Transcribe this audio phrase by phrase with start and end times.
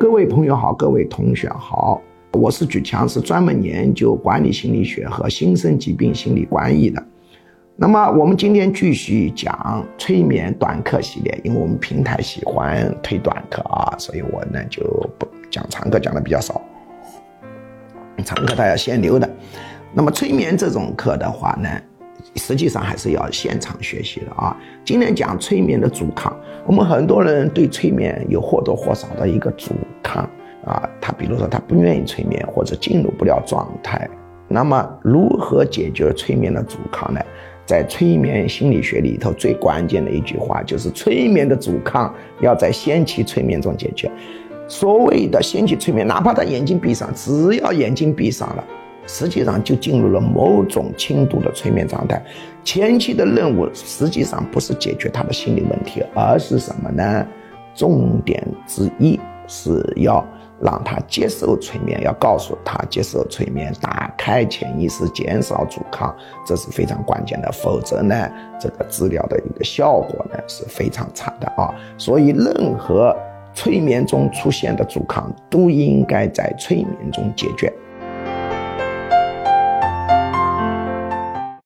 [0.00, 2.00] 各位朋友好，各位同学好，
[2.32, 7.04] 我是举强，是专门研究管理心理学和新生疾病心理关系的。
[7.76, 14.82] 那么我们今天继续讲催眠短课系列，因为我们平台喜欢推短课啊，所以我呢就
[15.18, 16.58] 不讲长课，讲的比较少。
[18.24, 19.28] 长课大家先留的。
[19.92, 21.68] 那么催眠这种课的话呢？
[22.36, 24.56] 实际上还是要现场学习的啊！
[24.84, 26.34] 今天讲催眠的阻抗，
[26.66, 30.22] 我们很多人对催眠有或多或少的一个阻抗
[30.64, 34.08] 啊，他比如说他不愿意催眠或者进入不了状态。
[34.48, 37.20] 那么如何解决催眠的阻抗呢？
[37.66, 44.10] 在催眠心理学里头，最关键的一句话就是催眠的阻抗要在先期催眠中解决。
[44.66, 48.64] 所谓的先期催眠，哪怕他眼睛闭上，只要眼睛闭上了。
[49.10, 52.22] 实际上就进入了某种轻度的催眠状态。
[52.62, 57.26] 前期的任务实际上不是解决他的心理问题，而是什么呢？
[57.74, 60.24] 重点之一是要
[60.60, 66.14] 让他接受催眠，要告诉他接受催眠，打开潜意识，减少阻抗，
[66.46, 67.50] 这是非常关键的。
[67.50, 68.30] 否则呢，
[68.60, 71.74] 这个治疗的一个效果呢是非常差的啊。
[71.98, 73.16] 所以，任何
[73.54, 77.72] 催眠中出现的阻抗都应该在催眠中解决。